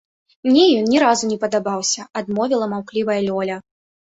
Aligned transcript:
—Мне 0.47 0.61
ён 0.77 0.85
ні 0.93 1.01
разу 1.03 1.29
не 1.33 1.37
падабаўся,— 1.43 2.07
адмовіла 2.21 2.71
маўклівая 2.73 3.21
Лёля. 3.29 3.61